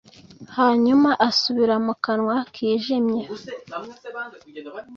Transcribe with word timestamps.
Hanyuma 0.57 1.09
asubira 1.27 1.75
mu 1.85 1.93
kanwa 2.03 2.35
kijimye 2.53 3.21